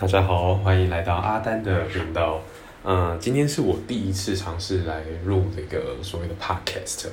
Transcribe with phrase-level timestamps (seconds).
[0.00, 2.40] 大家好，欢迎来到阿丹的频道。
[2.82, 7.08] 嗯，今天是我第一次尝试来录这个所谓的 podcast。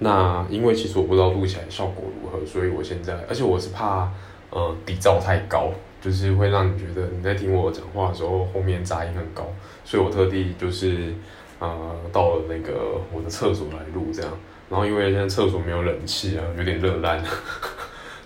[0.00, 4.12] 那因为其实我不知道录起来效果如何，所以我现在，而且我是怕
[4.50, 5.70] 呃底噪太高，
[6.02, 9.46] 就是会让你觉得你在听我讲话的时候后面杂音很高，
[9.82, 11.14] 所以我特地就是
[11.58, 14.30] 呃到了那个我的厕所来录这样。
[14.68, 17.24] 然后因为现在厕所没有冷气啊，有点热烂，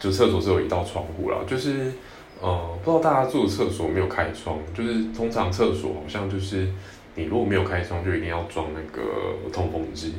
[0.01, 1.93] 就厕所是有一道窗户啦，就是。
[2.43, 6.67] 呃，不知道大家住的厕所没有开窗，就是通常厕所好像就是
[7.15, 9.01] 你如果没有开窗，就一定要装那个
[9.53, 10.15] 通风机。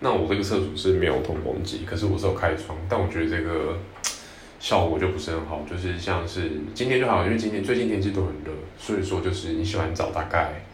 [0.00, 3.78] 那我这个厕所是没有通风机，可是我是有开窗，但我觉得这个
[4.58, 5.64] 效果就不是很好。
[5.70, 10.64] 就是像是今天就好，因为今天最近天气都很热，所以说就是你洗完澡大概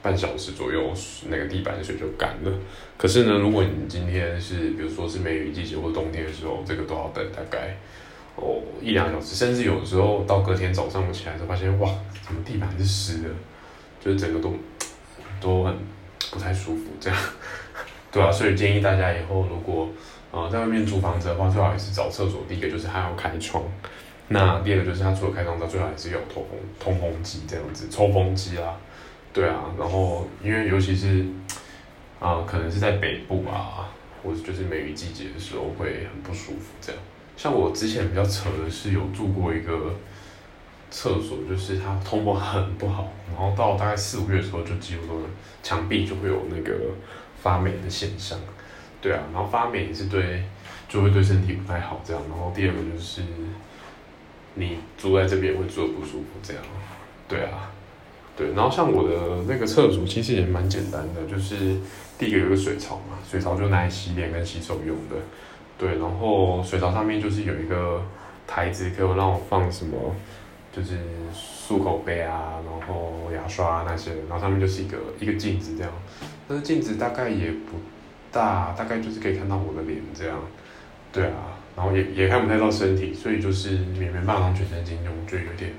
[0.00, 0.94] 半小时左右，
[1.28, 2.50] 那个地板的水就干了。
[2.96, 7.76] 可是呢，如果你今天是比如说是梅雨季节或冬天的时候，这个都要等大概。
[8.38, 11.90] 哦，一两小时，甚至有时候到隔天早上我起来的时候，发现哇，
[12.22, 13.28] 怎么地板是湿的，
[14.00, 14.54] 就是整个都
[15.40, 15.76] 都很
[16.30, 17.18] 不太舒服，这样，
[18.12, 19.88] 对啊，所以建议大家以后如果
[20.30, 22.44] 呃在外面租房子的话，最好也是找厕所。
[22.48, 23.64] 第一个就是它要开窗，
[24.28, 28.76] 那第二个就是它除了开窗它，最好还是有通风通风机这样子，抽风机啦，
[29.32, 31.26] 对啊，然后因为尤其是
[32.20, 33.90] 啊，可能是在北部啊，
[34.22, 37.02] 或者就是梅雨季节的时候会很不舒服这样。
[37.36, 39.94] 像我之前比较扯的是有住过一个
[40.90, 45.20] 厕所，就是它通风很不好，然后到大概四五月的时候，就几乎都
[45.62, 46.74] 墙壁就会有那个
[47.42, 48.38] 发霉的现象。
[49.00, 50.44] 对啊，然后发霉也是对，
[50.88, 52.22] 就会对身体不太好这样。
[52.30, 53.20] 然后第二个就是
[54.54, 56.62] 你住在这边会住的不舒服这样。
[57.28, 57.70] 对啊，
[58.36, 58.52] 对。
[58.54, 61.76] 然后像我的那个厕所其实也蛮简单的，就是
[62.18, 65.16] 第一个有个水槽嘛，水槽就拿来洗脸跟洗手用的。
[65.78, 68.02] 对，然后水槽上面就是有一个
[68.46, 70.14] 台子，可以让我放什么，
[70.72, 70.98] 就是
[71.34, 75.92] 漱口杯啊，然后牙刷那些，然后上面就是一个一个镜子这样，
[76.48, 77.78] 但是镜子大概也不
[78.32, 80.38] 大，大概就是可以看到我的脸这样，
[81.12, 85.72] 对啊，然后也也看不太到身体，所以就是免免办法全身镜用就有点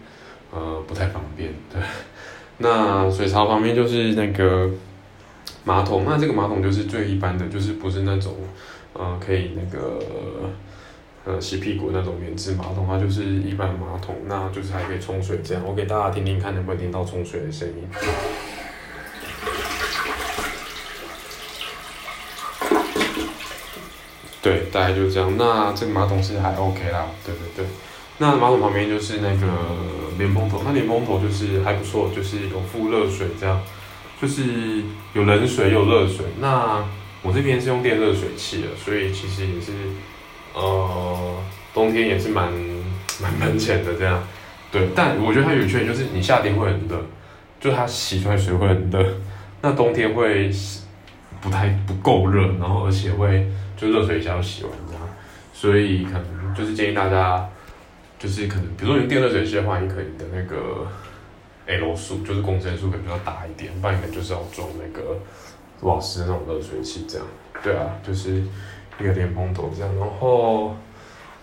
[0.51, 1.81] 呃不太方便，对，
[2.59, 4.69] 那水槽旁边就是那个
[5.63, 8.35] 马桶，那这个马桶就是最一般的，就是不是那种。
[8.93, 9.99] 呃，可以那个
[11.23, 15.63] 呃洗屁股那种免治马桶，它就是一般马桶，那就是还可以冲水这样。
[15.63, 17.87] 我给大家听听看，能不能听到冲水的声音？
[24.41, 25.31] 对，大概就这样。
[25.37, 27.65] 那这个马桶是还 OK 啦，对对对。
[28.17, 29.47] 那马桶旁边就是那个
[30.17, 33.61] 连蓬头，那连蓬头就是还不错，就是有附热水这样，
[34.21, 34.83] 就是
[35.13, 36.25] 有冷水有热水。
[36.39, 36.83] 那
[37.21, 39.71] 我这边是用电热水器的，所以其实也是，
[40.53, 41.35] 呃，
[41.73, 42.51] 冬天也是蛮
[43.21, 44.23] 蛮闷钱的这样。
[44.71, 47.01] 对，但我觉得它有缺点就是你夏天会很热，
[47.59, 49.15] 就它洗出来水会很热，
[49.61, 50.51] 那冬天会
[51.41, 55.01] 不太不够热，然后而且会就热水一下就洗完这样。
[55.53, 57.47] 所以可能就是建议大家，
[58.19, 60.85] 就是可能比如说你电热水器的话，你可以的那个
[61.67, 65.17] L 数就是公升数可能就要大一点，不然可能就是要装那个。
[65.81, 67.27] 瓦斯那种热水器这样，
[67.63, 68.41] 对啊，就是
[68.99, 70.75] 一个连蓬头这样，然后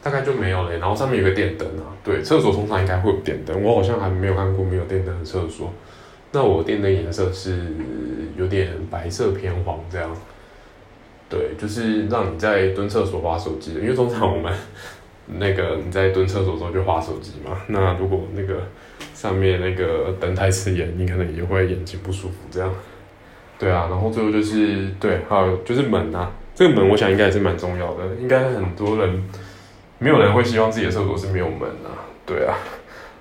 [0.03, 0.77] 大概就没有了。
[0.77, 5.73] 然后上面有个电灯啊，对，厕所通常应该会有电灯，我好像还没有看过没有电灯的厕所。
[6.33, 7.77] 那我电灯颜色是
[8.37, 10.17] 有点白色偏黄这样，
[11.29, 14.53] 对，就是让你在蹲厕所划手机，因为通常我们
[15.27, 17.57] 那个你在蹲厕所的时候就划手机嘛。
[17.69, 18.63] 那如果那个
[19.13, 22.73] 上面那个灯太刺眼，你可能也会眼睛不舒服这样。
[23.59, 29.25] 对啊，然后最后就是对，还有就是门啊，这个门我想应该也是蛮重要的，应该很多人
[29.99, 32.59] 没有人会希望自己的厕所是没有门啊，对啊，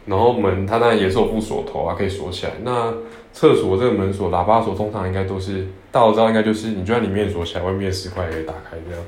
[0.06, 2.53] 然后门它当然也是有副锁头啊，可以锁起来。
[2.63, 2.92] 那
[3.31, 9.06] 厕所这个门锁、喇叭锁通常应该都是大家知道，应该就是你就在里面锁起来，外面十块可以打开这样，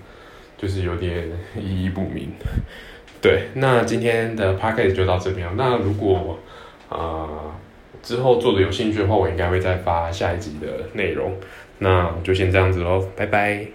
[0.58, 1.28] 就是有点
[1.58, 2.32] 意义不明。
[3.22, 5.48] 对，那今天的 p a c k a g e 就到这边。
[5.56, 6.40] 那如果
[6.90, 7.52] 啊。
[8.04, 11.34] 之后做的有兴趣的话，我应该会再发下一集的内容。
[11.80, 13.66] 那就先这样子喽，拜拜。